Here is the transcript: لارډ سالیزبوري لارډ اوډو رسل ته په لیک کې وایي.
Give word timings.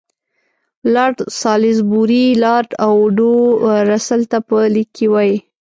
لارډ 0.93 1.17
سالیزبوري 1.41 2.25
لارډ 2.43 2.69
اوډو 2.87 3.35
رسل 3.89 4.21
ته 4.31 4.37
په 4.47 4.57
لیک 4.73 4.89
کې 4.97 5.07
وایي. 5.13 5.37